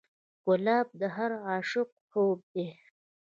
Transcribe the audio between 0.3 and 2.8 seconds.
ګلاب د هر عاشق خوب دی.